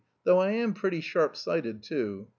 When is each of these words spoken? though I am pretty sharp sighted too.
though 0.23 0.39
I 0.39 0.49
am 0.53 0.73
pretty 0.73 0.99
sharp 0.99 1.35
sighted 1.37 1.83
too. 1.83 2.27